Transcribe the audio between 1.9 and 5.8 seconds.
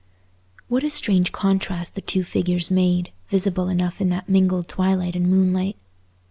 the two figures made, visible enough in that mingled twilight and moonlight!